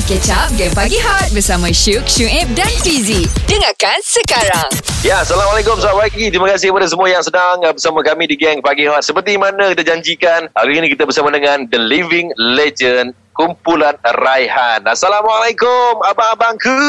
[0.00, 3.28] Mari catch up Game Pagi Hot Bersama Syuk, Syuib dan Fizi.
[3.44, 4.72] Dengarkan sekarang.
[5.04, 5.76] Ya, Assalamualaikum.
[5.76, 6.32] Selamat pagi.
[6.32, 9.04] Terima kasih kepada semua yang sedang uh, Bersama kami di Gang Pagi Hot.
[9.04, 14.88] Seperti mana kita janjikan Hari ini kita bersama dengan The Living Legend Kumpulan Raihan.
[14.88, 16.00] Assalamualaikum.
[16.00, 16.80] Abang-abangku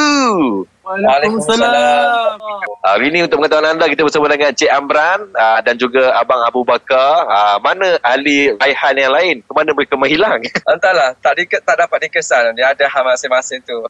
[0.81, 2.41] Waalaikumsalam.
[2.81, 6.65] Hari ini untuk pengetahuan anda Kita bersama dengan Cik Amran uh, Dan juga Abang Abu
[6.65, 10.41] Bakar uh, Mana ahli Raihan yang lain Kemana mereka menghilang
[10.73, 12.57] Entahlah, tak di, tak dapat dikesan.
[12.57, 13.77] Dia ada hal masing-masing tu.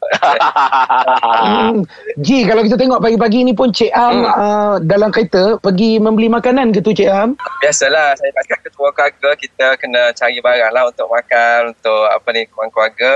[1.42, 1.82] Hmm.
[2.22, 4.28] Ji, kalau kita tengok pagi-pagi ni pun Cik Am Hmm.
[4.28, 7.34] uh, dalam kereta pergi membeli makanan ke tu Cik Am?
[7.64, 12.42] Biasalah, saya pakai ketua keluarga, kita kena cari barang lah untuk makan, untuk apa ni,
[12.50, 13.12] keluarga-keluarga.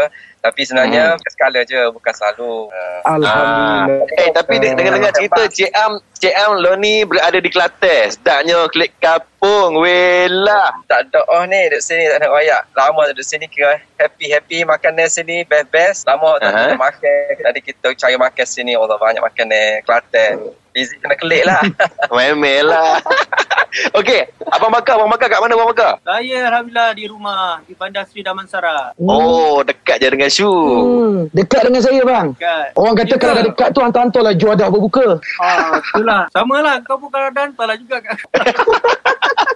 [0.46, 1.26] Tapi sebenarnya, hmm.
[1.34, 2.70] skala je, bukan selalu.
[2.70, 4.06] Uh, Alhamdulillah.
[4.14, 8.66] Eh tapi de- dengar-dengar cerita Cik Am Cik Am lo ni berada di Kelantan Sedaknya
[8.70, 12.62] klik kapung Welah tak ada oh ni, duduk sini tak nak rayak.
[12.74, 16.06] Lama duduk sini kira happy-happy makanan sini, best-best.
[16.06, 16.78] Lama tak uh-huh.
[16.78, 17.30] makan.
[17.42, 20.54] Tadi kita cari makan sini, Allah banyak makanan Kelantan.
[20.76, 21.64] Easy kena kelik lah.
[22.12, 23.00] Memel lah
[23.98, 25.96] Okey Abang Bakar Abang Bakar kat mana Abang Bakar?
[26.02, 28.92] Saya Alhamdulillah di rumah di Bandar Sri Damansara.
[28.98, 32.26] Oh dekat je dengan Shu Hmm, dekat dengan saya bang.
[32.30, 32.68] Dekat.
[32.74, 35.16] Orang kata kalau dah dekat tu hantar-hantar lah juadah berbuka.
[35.38, 36.22] Ah, itulah.
[36.30, 36.76] Sama lah.
[36.82, 37.96] Kau pun kalau dah hantar lah juga.
[37.98, 38.20] kat-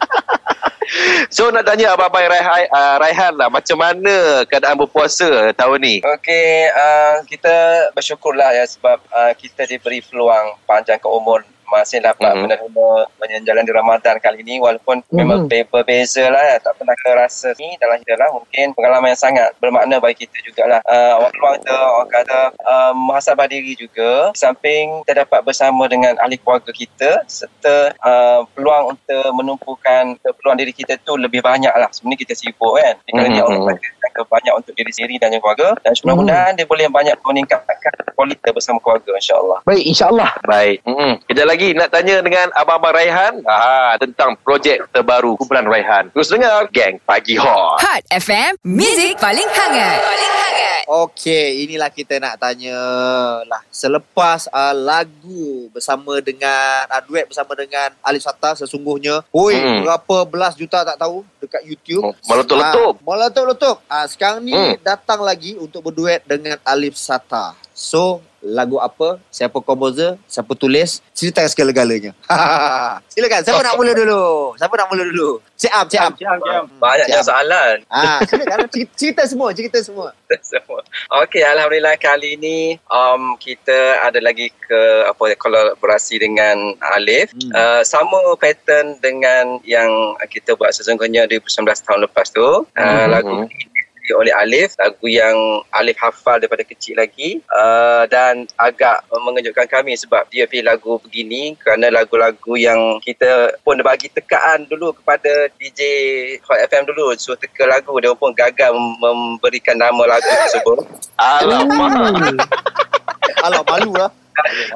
[1.34, 5.96] So nak tanya Abang-Abang Raihan, uh, Raihan lah Macam mana keadaan berpuasa tahun ni?
[6.02, 7.54] Okey, uh, kita
[7.94, 12.40] bersyukurlah ya sebab uh, kita diberi peluang panjang ke umur masih dapat Mhm.
[12.44, 15.14] menerima menjalani Ramadan kali ini walaupun Mhm.
[15.14, 16.58] memang be- berbeza lah.
[16.58, 18.28] Tak pernah kita rasa ni dalam hidup lah.
[18.34, 20.82] Mungkin pengalaman yang sangat bermakna bagi kita jugalah.
[20.84, 24.34] Uh, orang peluang kita orang kata uh, muhasabah diri juga.
[24.34, 30.58] Di samping kita dapat bersama dengan ahli keluarga kita serta uh, peluang untuk menumpukan peluang
[30.58, 32.98] diri kita tu lebih banyak lah sebenarnya kita sibuk kan.
[33.06, 33.34] Kerana Mhm.
[33.34, 33.74] dia Allah
[34.10, 35.78] berikan banyak untuk diri sendiri dan keluarga.
[35.80, 39.58] Dan mudah-mudahan dia boleh banyak meningkatkan kualiti bersama keluarga insyaAllah.
[39.62, 40.30] Baik, insyaAllah.
[40.44, 40.78] Baik.
[40.84, 43.34] Mm Kejap lagi nak tanya dengan Abang-Abang Raihan.
[43.46, 46.10] Ah, Tentang projek terbaru Kumpulan Raihan.
[46.10, 47.78] Terus dengar Gang Pagi Hot.
[47.80, 50.39] Hot FM Music paling hangat Paling hangat
[50.90, 52.74] Okey, inilah kita nak tanya
[53.46, 53.62] lah.
[53.70, 59.86] Selepas uh, lagu bersama dengan uh, duet bersama dengan Alif Sata sesungguhnya, oi, Hmm.
[59.86, 62.02] berapa belas juta tak tahu dekat YouTube.
[62.02, 62.98] Oh, meletup-letup.
[62.98, 63.76] Ah, meletup-letup.
[63.86, 64.74] Ah, sekarang ni Hmm.
[64.82, 67.54] datang lagi untuk berduet dengan Alif Sata.
[67.70, 69.20] So, lagu apa?
[69.28, 70.16] Siapa komposer?
[70.24, 71.04] Siapa tulis?
[71.12, 72.16] Cerita segala-galanya.
[73.12, 73.40] Silakan.
[73.44, 74.56] Siapa nak mula dulu?
[74.56, 75.30] Siapa nak mula dulu?
[75.54, 76.12] Cik Am, Cik Am.
[76.16, 76.64] Jam, jam.
[76.80, 78.64] banyaknya soalan Ah, silakan.
[78.72, 80.16] Cerita, cerita semua, cerita semua.
[80.40, 80.80] semua.
[81.20, 82.58] Okey, alhamdulillah kali ini
[82.88, 86.56] um, kita ada lagi ke apa kolaborasi dengan
[86.96, 87.36] Alif.
[87.36, 87.44] Hmm.
[87.44, 87.52] Hmm.
[87.52, 89.90] Uh, sama pattern dengan yang
[90.26, 92.64] kita buat sesungguhnya di 19 tahun lepas tu.
[92.64, 93.06] Uh, Hmm.
[93.12, 93.79] lagu ini
[94.10, 95.36] diberi oleh Alif, lagu yang
[95.70, 97.38] Alif hafal daripada kecil lagi.
[97.46, 103.78] Uh, dan agak mengejutkan kami sebab dia pilih lagu begini kerana lagu-lagu yang kita pun
[103.80, 105.80] bagi tekaan dulu kepada DJ
[106.42, 107.14] Hot FM dulu.
[107.14, 110.78] Suruh teka lagu dia pun gagal mem- memberikan nama lagu tersebut.
[111.20, 111.92] Alamak.
[113.40, 114.10] Alah, malu lah.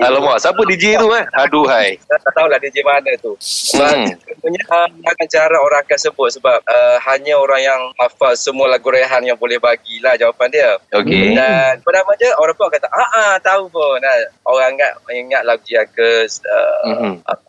[0.03, 3.35] Alamak Siapa DJ tu eh Aduh hai saya tak tahulah DJ mana tu
[3.75, 4.07] Hmm.
[4.07, 8.87] sebenarnya uh, akan cara orang akan sebut sebab uh, hanya orang yang hafal semua lagu
[8.87, 13.35] Rehan yang boleh bagilah jawapan dia Okay Dan pertama je orang pun kata, ah, ah
[13.43, 13.99] tahu pun.
[13.99, 14.15] Nah,
[14.47, 17.13] orang ingat ingat lagu uh, Mhm.
[17.27, 17.49] apa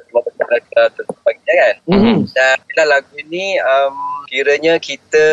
[0.81, 0.89] uh,
[1.45, 1.73] kan.
[1.87, 2.17] Hmm.
[2.33, 3.95] Dan bila lagu ini um,
[4.27, 5.25] kiranya kita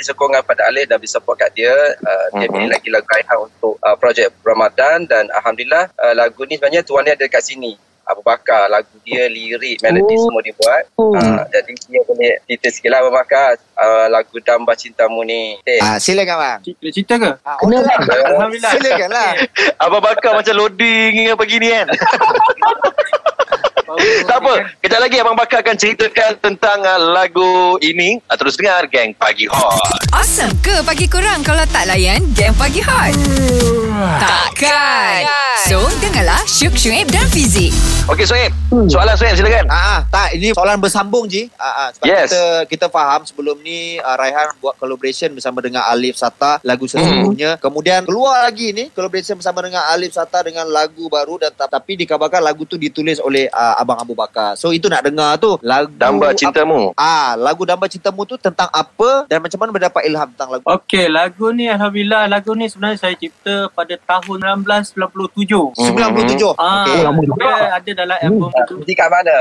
[0.00, 1.72] sokongan pada Alif dan beri support kat dia.
[1.98, 2.52] Uh, dia Mhm.
[2.52, 7.02] pilih lagi lagu Raihan untuk uh, projek Ramadan dan Alhamdulillah uh, lagu ni sebenarnya tuan
[7.02, 7.74] dia ada dekat sini.
[8.04, 10.24] Abu Bakar, lagu dia, lirik, melodi Oh.
[10.24, 10.82] semua dia buat.
[10.96, 11.12] Oh.
[11.12, 15.60] Uh, jadi dia boleh cerita sikit lah Abu Bakar uh, lagu Damba Cintamu ni.
[15.60, 16.60] Eh, Ah, silakan bang.
[16.72, 17.30] Boleh cerita ke?
[17.44, 17.96] Ah, Kena lah.
[18.00, 18.72] Alhamdulillah.
[18.72, 19.30] Silakan lah.
[19.84, 21.86] Abang Bakar macam loading apa gini kan
[24.28, 24.54] Tak apa.
[24.78, 27.48] Kejap lagi Abang Bakar akan ceritakan Tentang uh, lagu
[27.80, 28.20] ini.
[28.22, 30.04] Uh, Terus dengar Gang Pagi Hot.
[30.10, 31.40] Awesome ke pagi kurang?
[31.40, 33.14] Kalau tak layan Game Pagi Hot.
[34.18, 35.26] Takkan.
[35.64, 37.72] So dengarlah Syuk, Syuib dan Fizi.
[38.06, 38.84] Okey Soeb Hmm.
[38.84, 39.64] Soalan Soeb silakan.
[39.66, 41.48] Ah, ah, tak ini soalan bersambung je.
[41.56, 42.28] Ah, ah, sebab Yes.
[42.28, 47.56] kita kita faham sebelum ni uh, Raihan buat collaboration bersama dengan Alif Sata lagu sesungguhnya.
[47.58, 51.96] Kemudian keluar lagi ni collaboration bersama dengan Alif Sata dengan lagu baru dan ta- tapi
[51.96, 54.54] dikabarkan lagu tu ditulis oleh uh, Abang Abu Bakar.
[54.54, 59.24] So itu nak dengar tu lagu Damba Cintamu Ah, lagu Damba Cintamu tu tentang apa
[59.24, 60.64] dan macam mana mendapat ilham tentang lagu?
[60.66, 62.26] Okey, lagu ni Alhamdulillah.
[62.26, 64.36] Lagu ni sebenarnya saya cipta pada tahun
[64.66, 65.70] 1997.
[65.72, 65.94] Hmm.
[65.94, 66.54] 97.
[66.54, 66.98] Ah, Okey.
[67.00, 67.38] lama juga.
[67.38, 68.74] dia ada dalam album tu.
[68.82, 69.36] Di kat mana?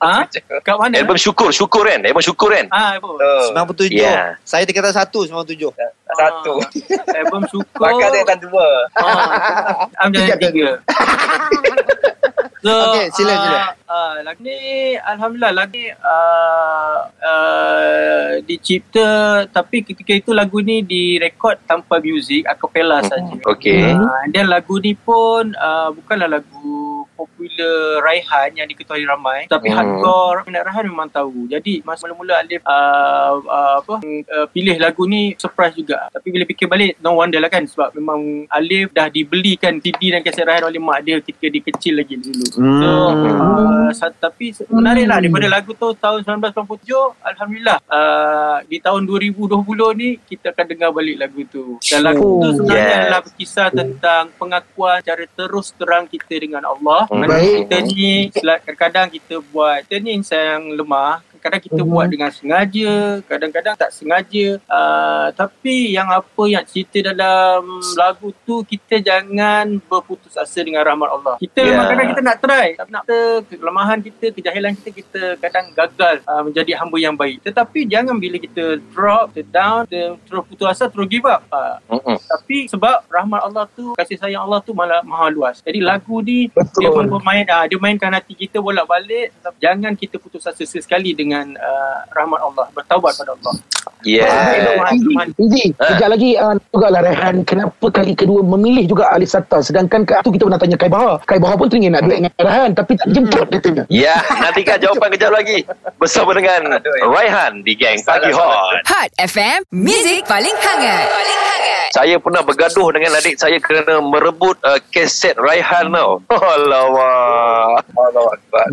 [0.00, 0.14] Ha?
[0.66, 0.94] Kat mana?
[0.96, 2.00] Album syukur, syukur kan?
[2.00, 2.66] Album syukur kan?
[2.70, 3.14] Ah, album.
[3.14, 3.92] Oh, 97.
[3.92, 4.38] Ya.
[4.42, 5.68] Saya tingkatan 1 97.
[6.12, 6.54] satu.
[6.60, 7.82] Ah, album syukur.
[7.82, 8.68] Bakal dia kan dua.
[8.94, 10.70] Ah, Am jangan tiga.
[12.62, 13.60] So, Okey, sila, ah, sila.
[13.90, 14.54] ah, lagu ni
[14.94, 19.10] Alhamdulillah lagu ni uh, uh, dicipta
[19.50, 23.34] tapi ketika itu lagu ni direkod tanpa muzik acapella saja.
[23.50, 23.98] Okey.
[23.98, 26.81] Uh, dan lagu ni pun uh, bukanlah lagu
[27.24, 29.78] popular Raihan yang diketahui ramai tapi Hmm.
[29.78, 31.46] hardcore minat Raihan memang tahu.
[31.46, 36.10] Jadi masa mula-mula Alif uh, uh, apa uh, pilih lagu ni surprise juga.
[36.10, 40.20] Tapi bila fikir balik no wonder lah kan sebab memang Alif dah dibelikan CD dan
[40.20, 42.44] kaset Raihan oleh mak dia ketika dia kecil lagi dulu.
[42.52, 46.90] So uh, sa- tapi menarik lah daripada lagu tu tahun 1997
[47.22, 49.62] Alhamdulillah uh, di tahun 2020
[49.94, 51.78] ni kita akan dengar balik lagu tu.
[51.80, 52.98] Dan lagu tu Oh, sebenarnya yes.
[52.98, 57.04] adalah berkisah tentang pengakuan cara terus terang kita dengan Allah.
[57.12, 61.90] Kita ni kadang-kadang kita buat insan yang lemah kadang kita Mhm.
[61.90, 62.92] buat dengan sengaja
[63.26, 64.46] kadang-kadang tak sengaja.
[64.64, 71.10] Uh, tapi yang apa yang cerita dalam lagu tu kita jangan berputus asa dengan rahmat
[71.10, 71.34] Allah.
[71.36, 71.70] Kita Yeah.
[71.74, 73.18] memang kadang kita nak try tapi nak kita
[73.50, 77.42] kelemahan kita kejahilan kita kita kadang gagal uh, menjadi hamba yang baik.
[77.42, 81.42] Tetapi jangan bila kita drop kita down kita terus putus asa terus give up.
[81.50, 81.76] Uh,
[82.22, 85.58] tapi sebab rahmat Allah tu kasih sayang Allah tu malah maha luas.
[85.58, 86.78] Jadi lagu ni Betul.
[86.78, 89.34] dia pun bermain ah dia mainkan hati kita bolak-balik.
[89.34, 93.54] Tetapi jangan kita putus asa sesekali dengan uh, rahmat Allah bertaubat pada Allah
[94.02, 94.82] Yeah.
[94.90, 95.30] Tuhan.
[95.38, 95.94] Fizi, Ha.
[95.94, 100.30] sekejap lagi uh, juga lah Rehan kenapa kali kedua memilih juga Alif Sata sedangkan tu
[100.30, 103.06] kita pernah tanya Kai Bahar Kai Bahar pun teringin nak duet dengan Rehan tapi tak
[103.10, 105.62] jemput dia tanya Ya, nantikan jawapan kejap lagi
[105.98, 108.82] bersama dengan Raihan di Gang Pagi Hot.
[108.84, 111.06] Hot FM, Music paling hangat.
[111.06, 111.61] Paling hangat.
[111.92, 116.24] Saya pernah bergaduh dengan adik saya kerana merebut uh, kaset Raihan tau.
[116.56, 117.84] Alamak.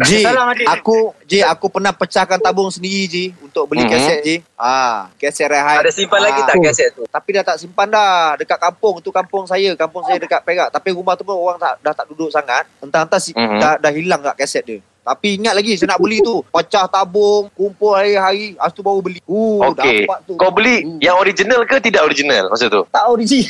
[0.02, 0.24] Ji,
[0.64, 3.92] aku Ji, aku pernah pecahkan tabung sendiri Ji untuk beli Mhm.
[3.92, 4.36] kaset Ji.
[4.56, 5.84] Ah, kaset Rehan.
[5.84, 7.04] Ada simpan lagi Ah, tak kaset tu?
[7.06, 10.96] Tapi dah tak simpan dah dekat kampung tu kampung saya kampung saya dekat Perak tapi
[10.96, 13.60] rumah tu pun orang tak dah tak duduk sangat entah-entah si, Mhm.
[13.60, 14.80] dah, dah hilang kat kaset dia
[15.10, 16.46] tapi ingat lagi saya nak beli tu.
[16.46, 19.18] Pecah tabung kumpul hari-hari lepas tu baru beli.
[19.24, 20.06] Uh Okey.
[20.06, 20.34] dapat tu.
[20.36, 21.00] Kau beli Hmm.
[21.00, 22.86] yang original ke tidak original masa tu?
[22.88, 23.42] tak origi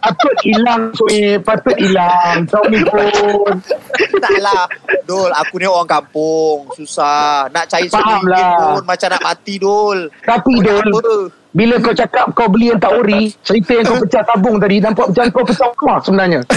[0.00, 2.44] patut hilang Soe patut hilang.
[2.68, 3.54] Ni pun.
[4.18, 4.64] Taklah
[5.02, 6.68] Dol aku ni orang kampung.
[6.72, 7.48] Susah.
[7.48, 8.56] Nak cari Faham RM10 lah.
[8.76, 9.98] pun macam nak mati Dol.
[10.20, 10.86] Tapi Dol
[11.50, 15.06] bila kau cakap kau beli yang tak ori cerita yang kau pecah tabung tadi nampak
[15.10, 16.40] macam kau pecah rumah sebenarnya.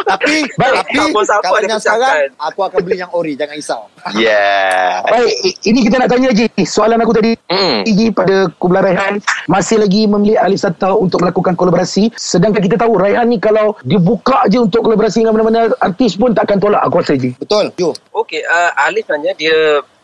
[0.00, 3.82] Tapi Baik, tapi kalau dia yang sekarang aku akan beli yang ori jangan risau.
[4.20, 5.06] Yeah.
[5.06, 7.82] baik ini kita nak tanya Ji soalan aku tadi Hmm.
[7.82, 9.14] Iji pada Kumpulan Raihan.
[9.50, 12.14] Masih lagi memilih Alif Sata untuk melakukan kolaborasi.
[12.14, 16.30] Sedangkan kita tahu Raihan ni kalau dia buka je untuk kolaborasi dengan mana-mana artis pun
[16.30, 17.70] takkan tolak aku rasa Ji betul.
[17.78, 17.90] Yo.
[18.14, 19.58] Okey, uh, Alif sebenarnya dia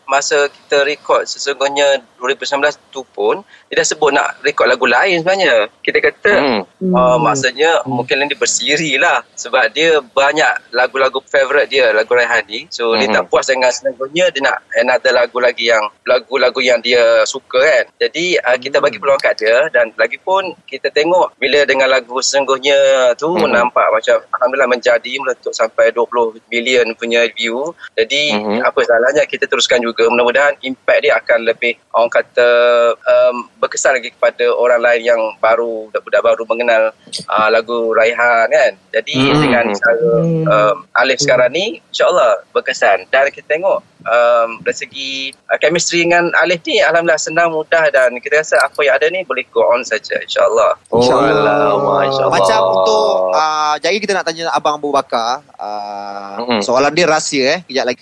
[0.07, 5.67] masa kita rekod sesungguhnya 2019 tu pun dia dah sebut nak rekod lagu lain sebenarnya.
[5.83, 6.61] Kita kata Hmm.
[6.95, 12.65] uh, maksudnya mungkin dia bersiri lah sebab dia banyak lagu-lagu favourite dia lagu Raihan ni.
[12.71, 13.15] So dia Mhm.
[13.19, 17.85] tak puas dengan sesungguhnya dia nak another lagu lagi yang lagu-lagu yang dia suka kan.
[17.99, 22.15] Jadi uh, kita bagi peluang kat dia dan lagi pun kita tengok bila dengan lagu
[22.17, 23.51] sesungguhnya tu Mhm.
[23.51, 27.75] nampak macam alhamdulillah menjadi meletup sampai 20 million punya view.
[27.93, 28.63] Jadi Mhm.
[28.63, 32.49] apa salahnya kita teruskan juga mudah-mudahan impact dia akan lebih orang kata
[32.93, 36.83] um, berkesan lagi kepada orang lain yang baru budak-budak baru mengenal
[37.25, 38.73] uh, lagu Raihan kan.
[38.93, 39.41] Jadi Hmm.
[39.41, 45.11] dengan cara um, Alif sekarang ni insyaallah berkesan dan kita tengok um, dari segi
[45.49, 49.23] uh, chemistry dengan Alif ni alhamdulillah senang mudah dan kita rasa apa yang ada ni
[49.25, 50.77] boleh go on saja insyaallah.
[50.93, 51.55] Oh, InsyaAllah.
[51.73, 52.35] alamak, insyaAllah.
[52.37, 56.61] Macam untuk uh, jadi kita nak tanya Abang Abu Bakar uh, Mm-mm.
[56.61, 58.01] Soalan dia rahsia eh Kejap lagi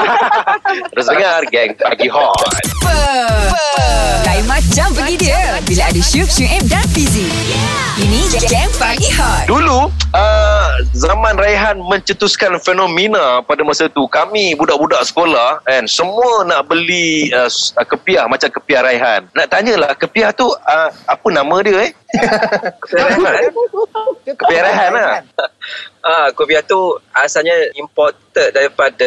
[0.94, 2.36] Terus dengar Gang Pagi Hot.
[4.26, 7.26] Lain macam pergi dia bila ada Syuk, Syuib dan Fizi.
[7.98, 9.50] Ini Gang Pagi Hot.
[9.50, 16.68] Dulu uh, zaman Raihan mencetuskan fenomena pada masa tu kami budak-budak sekolah kan semua nak
[16.68, 19.20] beli uh, uh, kepiah macam kepiah Raihan.
[19.32, 21.90] Nak tanyalah kepiah tu uh, apa nama dia eh?
[22.96, 23.52] Raihan.
[24.24, 25.10] Kepiah Raihan lah.
[26.00, 26.80] Ah, kopiah tu
[27.12, 29.04] asalnya imported daripada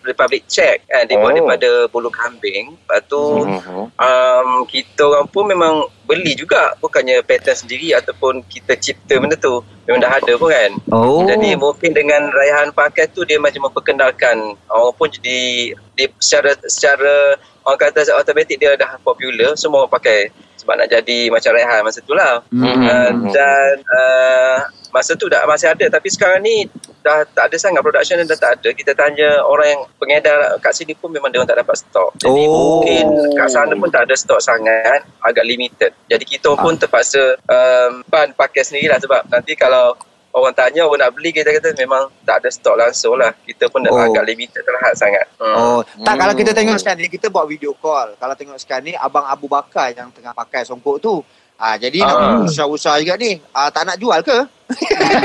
[0.00, 1.02] Republic Czech kan.
[1.02, 1.36] Dia buat Oh.
[1.36, 2.78] daripada bulu kambing.
[2.78, 3.90] Lepas tu Mhm.
[3.90, 5.74] um, kita orang pun memang
[6.06, 6.78] beli juga.
[6.78, 9.58] Bukannya pattern sendiri ataupun kita cipta benda tu.
[9.84, 10.70] Memang dah ada pun kan.
[10.94, 16.56] Oh Jadi mungkin dengan Raihan pakai tu dia macam memperkenalkan orang pun jadi dia secara
[16.64, 17.36] secara
[17.68, 22.00] orang kata automatik dia dah popular semua orang pakai sebab nak jadi macam Rehan masa
[22.04, 22.44] tu lah.
[22.52, 22.84] Hmm.
[22.84, 24.56] uh, dan uh,
[24.92, 25.88] masa tu dah masih ada.
[25.88, 26.68] Tapi sekarang ni
[27.00, 28.68] dah tak ada sangat production dah tak ada.
[28.76, 32.42] Kita tanya orang yang pengedar kat sini pun memang dia orang tak dapat stok jadi
[32.44, 32.84] Oh.
[32.84, 35.96] mungkin kat sana pun tak ada stok sangat agak limited.
[36.12, 39.96] Jadi kita pun terpaksa um, ban pakai sendirilah sebab nanti kalau
[40.30, 43.82] orang tanya orang nak beli kita kata memang tak ada stok langsung lah kita pun
[43.82, 43.98] dah Oh.
[44.00, 45.54] agak limited terhad sangat hmm.
[45.54, 48.14] Oh, tak kalau kita tengok sekarang ni kita buat video call.
[48.14, 51.18] Kalau tengok sekarang ni abang Abu Bakar yang tengah pakai songkok tu.
[51.56, 52.40] Ah jadi Ah.
[52.40, 53.36] nak usaha-usaha juga ni.
[53.50, 54.38] Ah tak nak jual ke?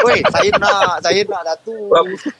[0.00, 1.76] Woi, saya nak, saya nak Datu.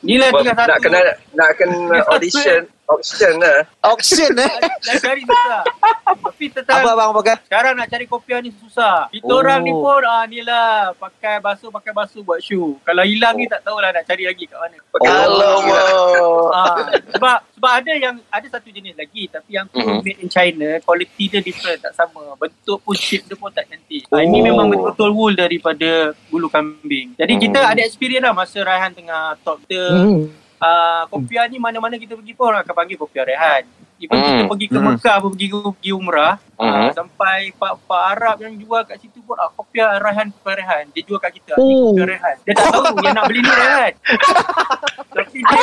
[0.01, 0.69] Ni lah tinggal satu.
[0.69, 1.01] nak kena
[1.33, 1.77] nak kena
[2.09, 4.53] audition auction lah Auction eh.
[4.81, 5.63] Dah cari susah.
[6.11, 7.37] Tapi tetap Apa abang Bakar?
[7.43, 9.07] Sekarang nak cari kopiah ni susah.
[9.09, 9.39] Kita Oh.
[9.39, 12.77] orang ni pun ah ni lah pakai basuh pakai basuh buat show.
[12.83, 14.79] Kalau hilang ni tak tahulah nak cari lagi kat mana.
[15.01, 16.77] Alamak Ah,
[17.09, 20.01] sebab sebab ada yang ada satu jenis lagi tapi yang tu Mhm.
[20.01, 22.35] made in China, quality dia different tak sama.
[22.37, 24.03] Bentuk pun shape dia pun tak cantik.
[24.09, 24.45] Ah, ini Oh.
[24.45, 25.89] memang betul-betul wool daripada
[26.27, 27.15] bulu kambing.
[27.15, 30.27] Jadi kita ada experience lah masa Raihan tengah talk kita Hmm.
[30.61, 33.65] Uh, kopiah ni mana-mana kita pergi pun orang akan panggil kopiah Rehan.
[34.01, 34.25] Even Hmm.
[34.25, 34.87] kita pergi ke Hmm.
[34.97, 36.73] Mekah pun pergi pergi umrah, Hmm.
[36.73, 40.85] uh, sampai pak-pak Arab yang jual kat situ pun ah, kopiah Rehan, kopiah Rehan.
[40.93, 41.93] Dia jual kat kita, ah, ni Oh.
[41.93, 42.37] kopiah Rehan.
[42.45, 43.93] Dia tak tahu yang nak beli ni Rehan.
[45.21, 45.61] Tapi dia,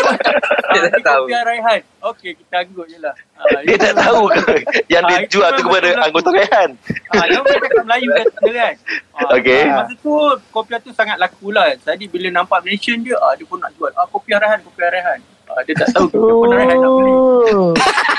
[0.88, 1.24] Dia tak tahu.
[1.24, 1.79] kopiah Rehan.
[2.00, 3.13] Okey, kita anggut je lah.
[3.36, 4.39] Ah, Dia tak tahu ke
[4.88, 6.70] yang Ah, dia itu jual tu memang kepada anggota Rehan.
[7.12, 8.74] Ah, dia orang cakap Melayu kan, kan?
[9.12, 9.63] Ah, Okey.
[9.67, 10.13] Masa tu
[10.50, 11.75] kopiah tu sangat laku lah.
[11.77, 13.91] Jadi bila nampak mention dia, ah, dia pun nak jual.
[13.94, 15.20] Ah, kopiah Rehan, kopiah Rehan.
[15.48, 17.13] Ah, dia tak tahu kopiah Rehan nak beli.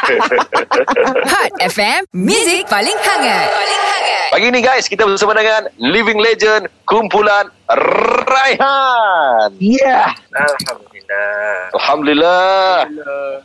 [1.28, 3.48] Hot FM, Music paling hangat.
[3.50, 4.28] Paling hangat.
[4.28, 7.48] Pagi ni guys, kita bersama dengan Living Legend Kumpulan
[8.28, 9.48] Raihan.
[9.56, 10.87] Alhamdulillah
[11.72, 12.84] Alhamdulillah.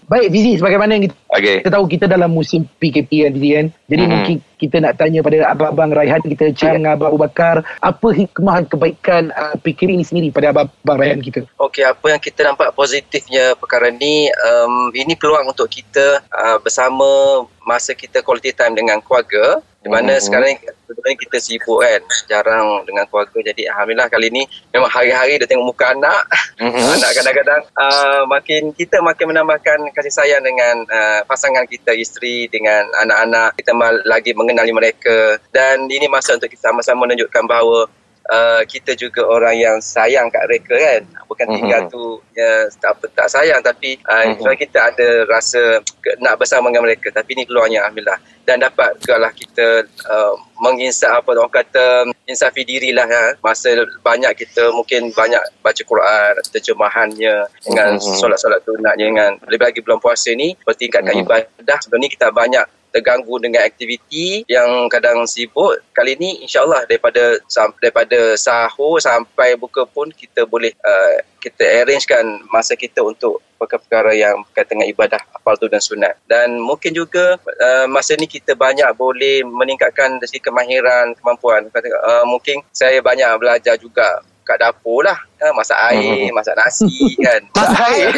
[0.06, 1.56] Baik Fizi sebagaimana kita, Okey.
[1.64, 3.66] kita tahu kita dalam musim PKP kan Fizi kan.
[3.88, 4.12] Jadi Mhm.
[4.12, 8.64] mungkin kita nak tanya pada abang-abang Raihan kita cakap dengan abang Abu Bakar apa hikmah
[8.72, 11.44] kebaikan uh, PKP ini sendiri pada abang-abang Raihan kita.
[11.60, 17.44] Okey, apa yang kita nampak positifnya perkara ni, um, ini peluang untuk kita uh, bersama
[17.64, 19.60] masa kita quality time dengan keluarga.
[19.84, 20.24] Di mana Mhm.
[20.24, 20.56] sekarang
[20.88, 22.00] sebenarnya kita sibuk kan,
[22.32, 23.36] jarang dengan keluarga.
[23.52, 26.24] Jadi alhamdulillah kali ni memang hari-hari dia tengok muka anak.
[26.56, 26.72] Mhm.
[27.04, 32.88] anak kadang-kadang uh, makin kita makin menambahkan kasih sayang dengan uh, pasangan kita, isteri dengan
[33.04, 33.60] anak-anak.
[33.60, 35.18] Kita mal- lagi mengenali mereka
[35.50, 37.90] dan ini masa untuk kita sama-sama menunjukkan bahawa
[38.24, 41.56] Uh, kita juga orang yang sayang kat mereka kan bukan Mhm.
[41.60, 44.40] tinggal tu ya, tak, apa- tak sayang tapi uh, Mhm.
[44.40, 45.60] mm kita ada rasa
[46.00, 48.16] ke- nak bersama dengan mereka tapi ni peluangnya Alhamdulillah
[48.48, 49.68] dan dapat juga lah kita
[50.08, 51.86] uh, menginsaf apa orang kata
[52.24, 53.36] insafi diri lah ya.
[53.44, 58.24] masa banyak kita mungkin banyak baca Quran terjemahannya dengan Mhm.
[58.24, 61.24] solat-solat tunatnya dengan lebih lagi bulan puasa ni bertingkatkan Mhm.
[61.24, 67.42] ibadah sebelum ni kita banyak terganggu dengan aktiviti yang kadang sibuk kali ni insyaallah daripada
[67.82, 74.46] daripada sahur sampai buka pun kita boleh uh, kita arrangekan masa kita untuk perkara-perkara yang
[74.46, 79.42] berkaitan dengan ibadah fardu dan sunat dan mungkin juga uh, masa ni kita banyak boleh
[79.42, 85.80] meningkatkan dari kemahiran kemampuan uh, mungkin saya banyak belajar juga kat dapur lah uh, masak
[85.92, 86.92] air masak nasi
[87.26, 88.12] kan Masak air.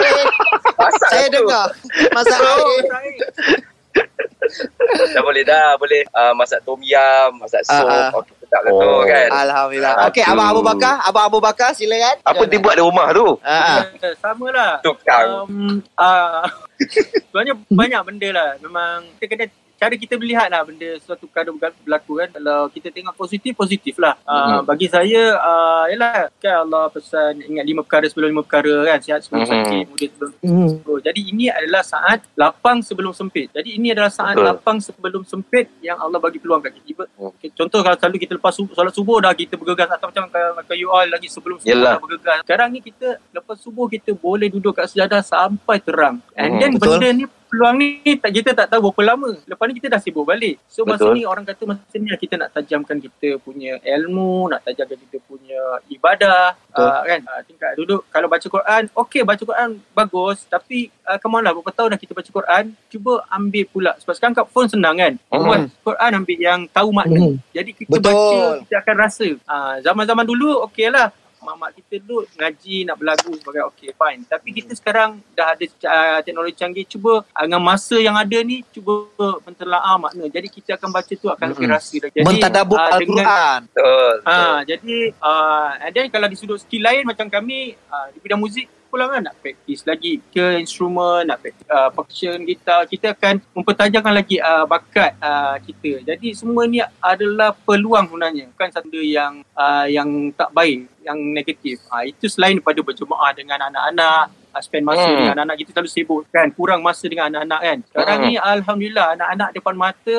[0.80, 1.44] masak Saya tu.
[1.44, 1.68] dengar.
[2.16, 3.73] Masak air.
[5.14, 8.08] dah boleh dah boleh uh, masak tom yam masak sup Ah, ah.
[8.12, 9.02] uh, okey sedap lah tu Oh.
[9.02, 9.94] kan Alhamdulillah.
[10.06, 12.16] Okey, abang Abu Bakar, abang Abu Bakar silakan.
[12.22, 13.26] Apa dia buat di rumah tu?
[13.40, 14.12] Ah, ah.
[14.16, 14.72] Sama lah.
[14.78, 15.48] Tukang.
[15.48, 16.44] Um, uh,
[17.24, 18.48] sebenarnya banyak benda lah.
[18.60, 19.46] Memang kita kena
[19.84, 22.28] cara kita melihat lah benda suatu perkara berlaku kan.
[22.32, 24.16] Kalau kita tengok positif, positif lah.
[24.24, 24.60] Uh, Mhm.
[24.64, 28.98] Bagi saya, uh, yalah kan Allah pesan ingat lima perkara sebelum lima perkara kan.
[28.98, 29.50] Sihat sebelum Mhm.
[29.50, 30.70] sakit, muda sebelum Hmm.
[30.84, 33.52] Oh, jadi ini adalah saat lapang sebelum sempit.
[33.52, 34.48] Jadi ini adalah saat Betul.
[34.48, 36.86] lapang sebelum sempit yang Allah bagi peluang kat kita.
[36.86, 37.32] Iba- Hmm.
[37.52, 40.88] Contoh kalau selalu kita lepas subuh, solat subuh dah kita bergegas atau macam macam you
[40.88, 41.96] all lagi sebelum subuh Yelah.
[41.96, 42.40] dah bergegas.
[42.40, 46.22] Sekarang ni kita lepas subuh kita boleh duduk kat sejadah sampai terang.
[46.32, 46.96] And Hmm, then betul.
[46.96, 47.24] benda ni
[47.54, 49.30] peluang ni tak kita tak tahu berapa lama.
[49.46, 50.58] Lepas ni kita dah sibuk balik.
[50.66, 54.98] So masa ni orang kata masa ni kita nak tajamkan kita punya ilmu, nak tajamkan
[54.98, 56.82] kita punya ibadah, Betul.
[56.82, 57.20] uh, kan?
[57.22, 61.54] Uh, tingkat duduk kalau baca Quran, okey baca Quran bagus, tapi uh, come on lah
[61.54, 65.14] berapa tahun dah kita baca Quran, cuba ambil pula sebab sekarang kat phone senang kan.
[65.30, 67.22] Buat Quran ambil yang tahu makna.
[67.22, 67.38] Hmm.
[67.54, 68.10] Jadi kita Betul.
[68.10, 69.28] baca kita akan rasa.
[69.46, 74.48] Uh, zaman-zaman dulu okey lah mak-mak kita dulu ngaji nak berlagu sebagai okey fine tapi
[74.56, 79.06] kita sekarang dah ada uh, teknologi canggih cuba uh, dengan masa yang ada ni cuba
[79.44, 81.76] mentelaah makna jadi kita akan baca tu akan lebih Mm-mm.
[81.76, 83.60] rasa jadi Mentadabbur ah, dengan Al-Quran.
[83.68, 84.32] betul, betul.
[84.32, 88.40] Ah, jadi uh, and then kalau di sudut skill lain macam kami uh, di bidang
[88.40, 93.42] muzik pulang kan nak praktis lagi ke instrumen, nak praktis, uh, percussion kita, kita akan
[93.50, 96.14] mempertajamkan lagi uh, bakat uh, kita.
[96.14, 101.82] Jadi semua ni adalah peluang sebenarnya, bukan satu yang uh, yang tak baik, yang negatif.
[101.90, 105.18] Uh, itu selain daripada berjemaah dengan anak-anak, uh, spend masa Hmm.
[105.18, 107.78] dengan anak-anak kita terlalu sibuk kan, kurang masa dengan anak-anak kan.
[107.90, 108.26] Sekarang Hmm.
[108.30, 110.18] ni alhamdulillah anak-anak depan mata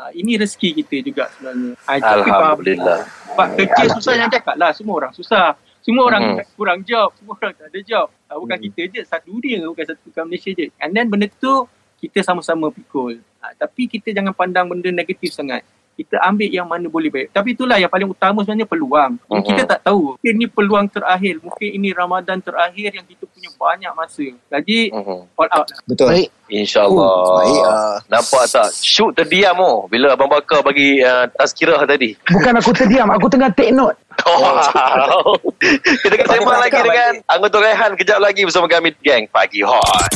[0.00, 1.76] uh, ini rezeki kita juga sebenarnya.
[1.76, 3.00] Uh, Alhamdulillah.
[3.04, 4.72] sebab kerja susah yang cakap lah.
[4.72, 5.60] Semua orang susah.
[5.84, 6.48] Semua orang Hmm.
[6.56, 7.12] kurang job.
[7.20, 8.08] Semua orang tak ada job.
[8.32, 8.66] Uh, bukan Hmm.
[8.72, 9.00] kita je.
[9.04, 9.60] Satu dunia.
[9.68, 10.72] Bukan satu bukan Malaysia je.
[10.80, 11.68] And then benda tu
[12.00, 13.20] kita sama-sama pikul.
[13.20, 15.60] Uh, tapi kita jangan pandang benda negatif sangat.
[15.94, 17.30] Kita ambil yang mana boleh baik.
[17.30, 19.14] Tapi itulah yang paling utama sebenarnya peluang.
[19.30, 19.42] Mhm.
[19.46, 20.18] Kita tak tahu.
[20.18, 21.38] Mungkin ni peluang terakhir.
[21.38, 24.26] Mungkin ini Ramadan terakhir yang kita punya banyak masa.
[24.50, 25.18] Jadi Mhm.
[25.38, 25.78] all out lah.
[25.86, 26.08] Betul.
[26.10, 26.28] Baik.
[26.44, 27.16] InsyaAllah.
[27.40, 27.62] Baik.
[27.64, 28.68] Uh, Nampak tak?
[28.76, 32.18] Shoot terdiam oh bila Abang Bakar bagi uh, tazkirah tadi.
[32.28, 33.96] Bukan aku terdiam, aku tengah take note.
[34.24, 35.34] Wow.
[35.58, 40.10] Kita akan sembang lagi dengan anggota Rehan kejap lagi bersama kami Gang Pagi Hot.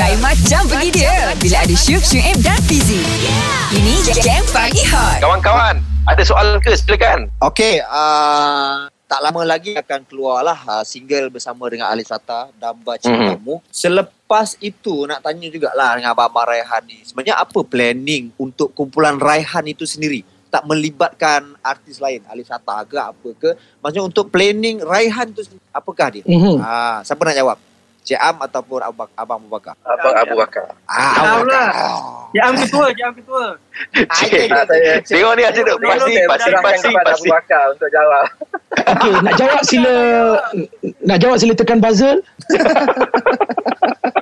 [0.00, 3.04] Lain macam pergi dia Bila ada Syuk, Syuib dan Fizi
[3.80, 6.76] Ini Jam Pagi Hot Kawan-kawan, ada soalan ke?
[6.76, 7.32] Silakan.
[7.40, 13.64] Okey, uh, tak lama lagi akan keluarlah uh, single bersama dengan Alif Sata, Damba Cintamu.
[13.72, 17.00] Selepas itu nak tanya jugalah dengan Abang Raihan ni.
[17.08, 20.28] Sebenarnya apa planning untuk kumpulan Raihan itu sendiri?
[20.52, 23.56] Tak melibatkan artis lain, Alif Sata ke apa ke?
[23.80, 26.28] Maksudnya untuk planning Raihan tu sendiri, apakah dia?
[26.28, 26.60] Mhm.
[26.60, 27.56] Ah, siapa nak jawab?
[28.10, 29.78] Cik Am ataupun Abang, Abang Abu Bakar?
[29.86, 30.66] Abang Abu Bakar.
[30.90, 31.70] Ah, Abu lah.
[31.70, 31.94] Bakar.
[32.34, 32.86] Ya, am ketua.
[32.98, 33.44] Ya, am ketua.
[33.94, 34.50] Cik,
[35.06, 37.28] Tengok ni asyik pasti pasti pasti pasti.
[37.30, 38.26] Bakar untuk jawab.
[38.70, 39.94] Okey, nak jawab sila
[41.06, 42.18] nak jawab sila tekan buzzer.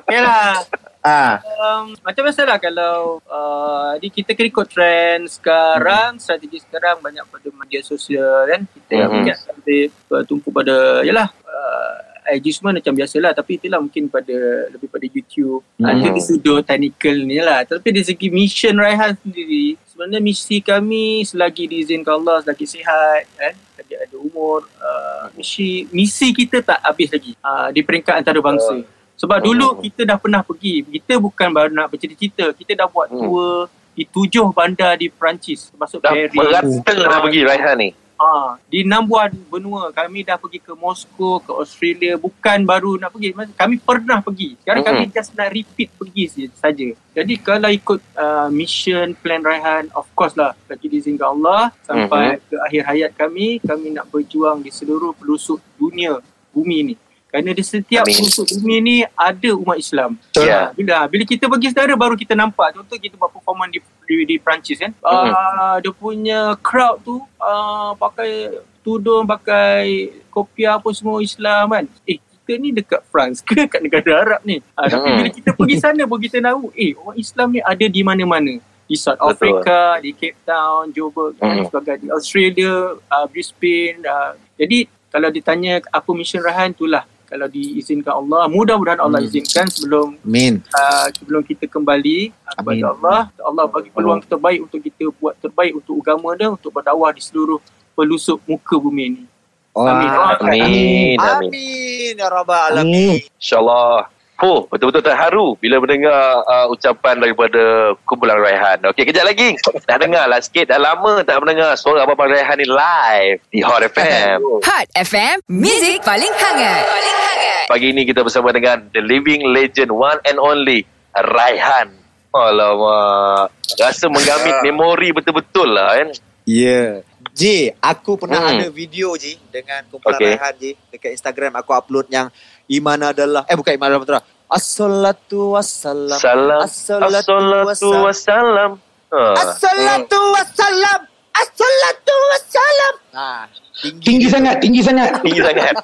[0.09, 0.64] Okay lah.
[1.04, 7.28] Ah, um, macam biasalah kalau uh, ni kita kena ikut trend sekarang, strategi sekarang banyak
[7.28, 8.64] pada media sosial kan.
[8.64, 9.21] Kita Mhm.
[9.21, 9.52] mm-hmm.
[9.61, 14.37] lebih bertumpu pada yalah uh, IG semua macam biasalah tapi itulah mungkin pada
[14.68, 15.64] lebih pada YouTube.
[15.76, 16.04] Mm-hmm.
[16.04, 17.62] Ada sudut technical ni lah.
[17.62, 23.54] Tapi dari segi mission Raihan sendiri, sebenarnya misi kami selagi diizinkan Allah, selagi sihat kan,
[23.75, 28.76] selagi ada umur, uh, misi misi kita tak habis lagi uh, di peringkat antarabangsa.
[29.16, 29.82] Sebab dulu Hmm.
[29.82, 30.87] kita dah pernah pergi.
[30.87, 32.54] Kita bukan baru nak bercerita-cerita.
[32.54, 33.18] Kita dah buat Hmm.
[33.18, 35.75] tour di tujuh bandar di Perancis.
[35.75, 36.30] Termasuk Dah Paris.
[36.30, 37.90] merata dah pergi Raihan ni.
[38.18, 39.94] Ah, di enam buah benua.
[39.94, 42.18] Kami dah pergi ke Moskow, ke Australia.
[42.18, 43.31] Bukan baru nak pergi.
[43.54, 44.59] Kami pernah pergi.
[44.59, 44.90] Sekarang Hmm.
[44.98, 46.88] kami just nak repeat pergi saja.
[47.14, 50.59] Jadi kalau ikut uh, mission plan Raihan, of course lah.
[50.66, 56.18] Bagi diizinkan Allah, sampai ke akhir hayat kami, kami nak berjuang di seluruh pelosok dunia,
[56.50, 56.94] bumi ni.
[57.28, 58.24] Kerana di setiap Amin.
[58.24, 60.16] pelosok bumi ni ada umat Islam.
[60.32, 60.72] Ya.
[60.72, 62.72] Bila bila kita pergi saudara baru kita nampak.
[62.72, 64.96] Contoh kita buat performance di di, di Perancis kan.
[64.96, 65.28] Mhm.
[65.28, 71.84] Uh, dia punya crowd tu uh, pakai tudung, pakai kopiah apa semua Islam kan.
[72.08, 74.64] Eh kita ni dekat France ke kat negara Arab ni.
[74.72, 75.16] Uh, tapi Mhm.
[75.20, 78.56] bila kita pergi sana baru kita tahu eh orang Islam ni ada di mana-mana.
[78.88, 79.60] Di South Betul.
[79.60, 81.68] Africa, di Cape Town, Joburg dan Mhm.
[81.68, 82.00] sebagainya.
[82.00, 84.00] Di Australia, uh, Brisbane.
[84.00, 89.28] Uh, jadi kalau ditanya apa mission Rahan itulah kalau diizinkan Allah mudah-mudahan Allah Hmm.
[89.28, 90.64] izinkan sebelum Amin.
[90.66, 92.90] uh, sebelum kita kembali uh, kepada Amin.
[92.90, 97.20] Allah Allah bagi peluang terbaik untuk kita buat terbaik untuk agama dia untuk berdakwah di
[97.20, 97.60] seluruh
[97.92, 99.24] pelosok muka bumi ini
[99.70, 100.10] Oh, Amin.
[100.10, 100.40] Amin.
[100.42, 101.18] Amin.
[101.22, 103.22] Amin ya rabbal alamin.
[103.30, 104.10] InsyaAllah.
[104.38, 107.59] Oh, betul-betul terharu bila mendengar uh, ucapan daripada
[108.07, 108.79] kumpulan Raihan.
[108.87, 109.59] Okey, kejap lagi.
[109.85, 110.70] Nak dengar lah sikit.
[110.70, 114.38] Dah lama tak mendengar suara Abang Raihan ni live di Hot FM.
[114.70, 119.90] Hot FM Music paling hangat Paling hangat Pagi ini kita bersama dengan The Living Legend
[119.90, 121.98] One and Only Raihan.
[122.31, 123.51] Alamak.
[123.74, 126.09] Rasa menggamit memori betul-betul lah kan.
[126.44, 127.03] Ya.
[127.35, 128.55] J, aku pernah Hmm.
[128.57, 130.31] ada video J dengan kumpulan Okey.
[130.33, 132.31] Raihan J dekat Instagram aku upload yang
[132.68, 134.16] iman adalah eh bukan iman adalah betul.
[134.48, 136.16] Assalatu wassalam.
[136.16, 136.61] Salam.
[136.64, 137.33] Assalatu
[137.68, 138.70] Assalatu wassalam.
[139.12, 139.20] Ha.
[139.44, 141.00] Assalatu wassalam.
[141.37, 142.94] Assalatu wassalam.
[143.12, 143.40] Nah,
[143.78, 145.11] tinggi, Tinggi sangat, tinggi sangat.
[145.24, 145.74] Tinggi sangat.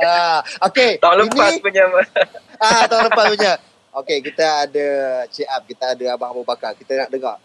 [0.00, 1.00] Ah, okey.
[1.00, 1.84] Tahun lepas Ini- punya
[2.62, 3.52] Ah, tahun lepas punya.
[3.92, 4.86] Okey, kita ada
[5.28, 6.72] Cik Ab, kita ada Abang Abu Bakar.
[6.76, 7.36] Kita nak dengar.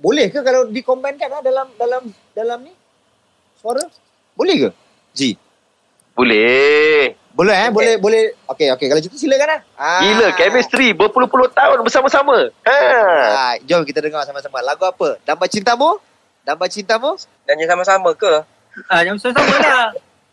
[0.00, 2.72] Boleh ke kalau dikombinkan ah, dalam dalam dalam ni?
[3.60, 3.84] Suara?
[4.32, 4.70] Boleh ke?
[5.12, 5.36] Ji.
[6.16, 7.19] Boleh.
[7.30, 7.68] Boleh eh?
[7.70, 8.34] Boleh boleh.
[8.46, 8.86] Okey, okey.
[8.86, 9.60] Kalau gitu silakan ah.
[9.74, 10.00] ah.
[10.00, 12.50] Gila, chemistry berpuluh-puluh tahun bersama-sama.
[12.62, 12.78] Ha.
[13.30, 14.58] Ah, jom kita dengar sama-sama.
[14.60, 15.16] Lagu apa?
[15.22, 16.02] Damba Cintamu?
[16.42, 17.14] Damba Cintamu?
[17.44, 18.42] nyanyi sama-sama ke?
[18.86, 19.90] ah, yang sama-sama lah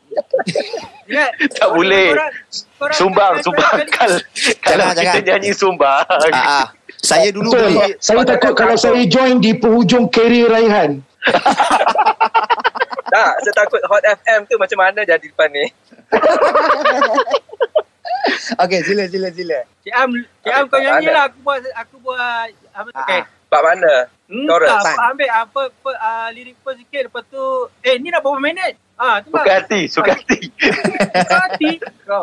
[1.08, 2.10] Ingat, Tak boleh.
[2.10, 2.36] korang-
[2.80, 3.70] korang- Sumbang, korang- sumbang.
[3.70, 4.18] korang- Kalau,
[4.58, 5.24] kalau Jangan, kita jangan.
[5.30, 6.04] nyanyi sumbang.
[6.34, 6.68] Ah, ah.
[6.98, 7.78] Saya dulu Betul.
[7.78, 10.92] beli Saya takut kalau saya join di penghujung kerjaya Raihan.
[13.18, 15.66] Tak, saya takut Hot FM tu macam mana jadi depan ni.
[18.62, 19.58] Okey, sila sila sila.
[19.82, 20.14] Cik Am,
[20.46, 21.34] Cik Am kau nyanyi lah.
[21.34, 22.54] Aku buat, aku buat.
[22.78, 23.26] Okay.
[23.50, 24.12] Part mana?
[24.28, 24.68] Chorus.
[24.70, 27.08] Entah, apa, ambil apa, apa uh, lirik first sikit.
[27.10, 27.42] Lepas tu,
[27.82, 28.78] eh ni dah berapa minit?
[29.00, 30.52] Ah, tu Suka hati, suka hati.
[30.52, 31.72] Suka hati.
[32.06, 32.22] Kau.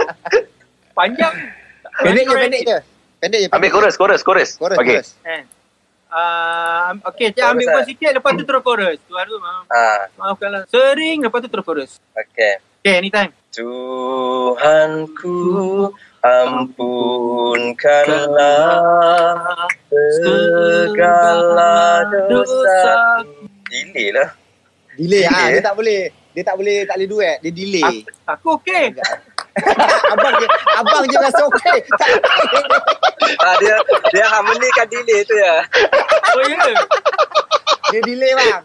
[0.94, 1.34] Panjang.
[2.04, 2.78] Pendek je, pendek je.
[3.18, 3.48] Pendek je.
[3.50, 4.50] Ambil chorus, chorus, chorus.
[4.60, 5.00] Chorus, Okey.
[5.00, 5.10] chorus.
[5.26, 5.42] Eh.
[6.14, 8.14] Uh, okay, Cik ambil first sikit.
[8.14, 9.02] Lepas tu terus chorus.
[9.02, 9.66] Tu hari tu, maaf.
[9.66, 10.62] Ah, Maafkanlah.
[10.70, 11.98] Sering, lepas tu terus chorus.
[12.14, 12.62] okay.
[12.84, 13.34] Okay, anytime.
[13.50, 15.38] Tuhanku
[16.22, 17.98] ampunkanlah
[20.22, 23.24] segala dosa.
[23.66, 24.30] Delay lah.
[24.94, 25.64] Delay ah, Delay, dia eh?
[25.66, 26.02] tak boleh.
[26.34, 28.06] Dia tak boleh tak boleh duet, dia delay.
[28.26, 28.94] Aku okay.
[30.14, 30.46] abang je
[30.78, 31.78] abang je rasa okey.
[33.24, 33.76] Tak Ah, dia
[34.12, 35.64] dia harmonikan delay tu ya.
[36.36, 36.72] Oh, ya ke?
[37.92, 38.62] dia delay bang.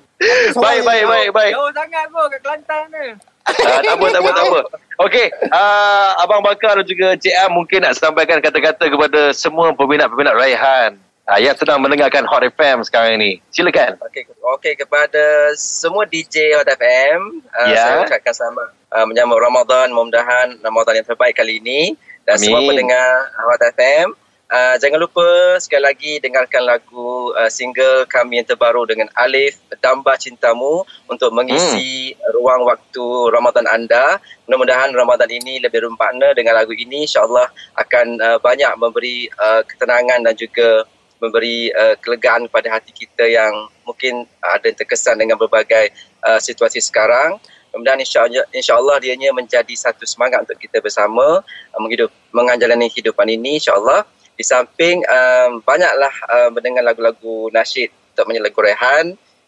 [0.60, 1.54] Baik, baik, baik, baik.
[1.56, 3.06] Jauh sangat kau kat Kelantan ni.
[3.48, 4.60] Ah, tak apa, tak apa, tak apa.
[5.00, 10.36] Okey, uh, Abang Bakar dan juga Cik Am mungkin nak sampaikan kata-kata kepada semua peminat-peminat
[10.36, 11.00] Raihan
[11.38, 13.38] yang sedang mendengarkan Hot FM sekarang ini.
[13.54, 14.02] Silakan.
[14.02, 14.26] Okey,
[14.58, 17.78] okey kepada semua DJ Hot FM, uh, Ya.
[17.78, 21.94] saya ucapkan selamat uh, menyambut Ramadan, mudah-mudahan Ramadan yang terbaik kali ini
[22.26, 22.46] dan Amin.
[22.50, 23.10] semua pendengar
[23.46, 24.18] Hot FM.
[24.50, 30.18] Uh, jangan lupa sekali lagi dengarkan lagu uh, single kami yang terbaru dengan Alif Damba
[30.18, 34.18] Cintamu untuk mengisi ruang waktu Ramadan anda.
[34.50, 37.46] Mudah-mudahan Ramadan ini lebih bermakna dengan lagu ini insya-Allah
[37.78, 43.52] akan uh, banyak memberi uh, ketenangan dan juga memberi uh, kelegaan kepada hati kita yang
[43.84, 45.92] mungkin ada terkesan dengan berbagai
[46.24, 47.38] uh, situasi sekarang.
[47.70, 53.60] Kemudian insya-Allah insya-Allah dianya menjadi satu semangat untuk kita bersama uh, menghidup menjalani kehidupan ini
[53.62, 54.08] insya-Allah.
[54.40, 59.06] Di samping um, banyaklah uh, mendengar lagu-lagu nasyid terutamanya lagu Rehan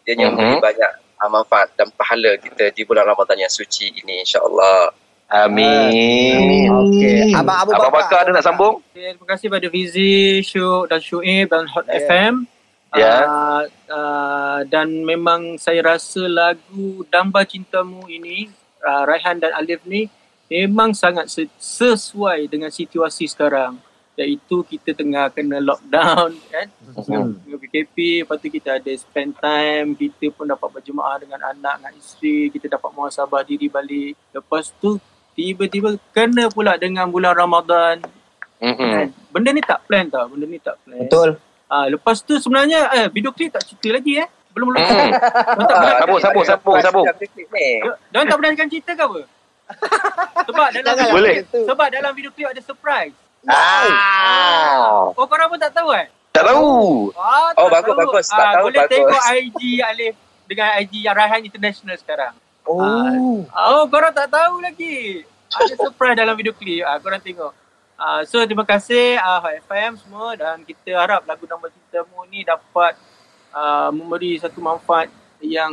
[0.08, 0.36] dianya Mhm.
[0.36, 4.96] memberi banyak uh, manfaat dan pahala kita di bulan Ramadan yang suci ini insya-Allah.
[5.32, 6.68] Amin.
[6.68, 7.32] Okey.
[7.32, 8.84] Abang Abu Abang Bakar ada nak sambung?
[8.92, 11.96] Okay, terima kasih pada Fizi, Syuk dan Syuib dan Hot Ya.
[12.04, 12.34] FM.
[12.92, 13.14] Ya.
[13.24, 18.52] Uh, uh, dan memang saya rasa lagu Damba Cintamu ini,
[18.84, 20.12] uh, Raihan dan Alif ni
[20.52, 23.80] memang sangat se- sesuai dengan situasi sekarang.
[24.12, 26.68] Iaitu kita tengah kena lockdown kan.
[26.92, 27.40] Hmm.
[27.40, 31.96] Dengan PKP, lepas tu kita ada spend time, kita pun dapat berjemaah dengan anak, dengan
[31.96, 34.12] isteri, kita dapat muhasabah diri balik.
[34.36, 35.00] Lepas tu
[35.32, 38.00] tiba-tiba kena pula dengan bulan Ramadan,
[38.58, 38.78] Mhm.
[38.78, 39.06] Kan?
[39.28, 40.28] Benda ni tak plan tau.
[40.28, 41.02] Benda ni tak plan.
[41.02, 41.34] Betul.
[41.66, 44.28] Ah, lepas tu sebenarnya eh, video klip tak cerita lagi eh.
[44.52, 44.78] Belum belum.
[44.78, 45.10] Hmm.
[45.58, 47.06] Diorang tak pernah, Sambung, sambung, sambung, sambung.
[47.50, 47.82] Ni.
[48.06, 49.20] diorang tak pernah cerita ke apa?
[50.46, 51.34] sebab dalam video, Boleh.
[51.48, 53.16] sebab dalam video klip ada surprise.
[53.44, 55.10] Ah.
[55.10, 56.06] Oh korang pun tak tahu kan?
[56.30, 57.10] Tak tahu.
[57.12, 58.00] Ah, Oh, tak bagus, tahu.
[58.04, 58.26] bagus.
[58.28, 58.92] Tak Ah, tahu, boleh bagus.
[58.94, 60.14] tengok IG Alif
[60.44, 62.32] dengan IG yang Raihan International sekarang.
[62.66, 63.42] Oh.
[63.50, 65.26] Oh, korang tak tahu lagi.
[65.52, 66.86] Ada surprise dalam video klip.
[66.86, 67.52] Ah, korang tengok.
[68.02, 72.98] Ah, so terima kasih uh, FM semua dan kita harap lagu Nama Cintamu ni dapat
[73.54, 75.06] uh, memberi satu manfaat
[75.38, 75.70] yang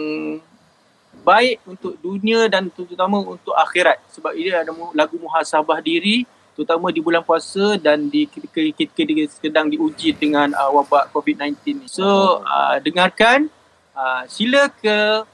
[1.26, 6.22] baik untuk dunia dan terutama untuk akhirat sebab ini ada lagu muhasabah diri
[6.54, 11.88] terutama di bulan puasa dan di ketika kita sedang diuji dengan uh, wabak COVID-19 ni.
[11.90, 13.50] So uh, dengarkan
[13.98, 15.26] uh, sila ke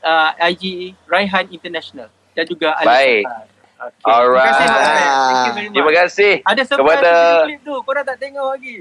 [0.00, 3.24] uh, IG Raihan International dan juga Alif Baik.
[3.80, 4.04] Okay.
[4.04, 4.52] Alright.
[4.52, 5.00] Terima kasih.
[5.00, 5.72] Thank you very much.
[5.72, 6.32] Terima kasih.
[6.44, 7.74] Ada surprise kepada- klip tu.
[7.80, 8.76] Korang tak tengok lagi.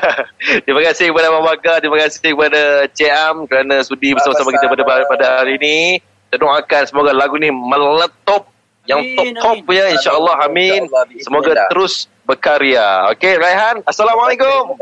[0.64, 1.76] Terima kasih kepada Abang Bakar.
[1.84, 6.00] Terima kasih kepada Cik Am kerana sudi bersama-sama kita pada pada hari ini.
[6.00, 8.48] Kita doakan semoga lagu ni meletup
[8.88, 9.66] yang Amin, top-top amin.
[9.68, 10.80] punya insya-Allah amin.
[11.20, 13.12] Semoga terus berkarya.
[13.12, 14.72] Okey Raihan, Assalamualaikum.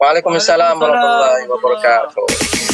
[0.00, 2.73] Waalaikumsalam warahmatullahi wabarakatuh.